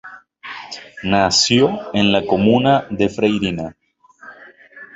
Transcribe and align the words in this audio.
Nació 1.03 1.93
en 1.93 2.11
la 2.11 2.25
comuna 2.25 2.87
de 2.89 3.07
Freirina. 3.07 3.77